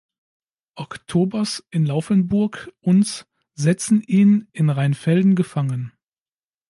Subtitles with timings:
[0.73, 5.91] Oktobers in Laufenburg uns setzen ihn in Rheinfelden gefangen.